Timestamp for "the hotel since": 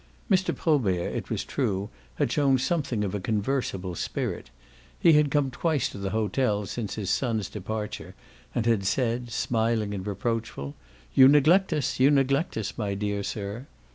5.99-6.95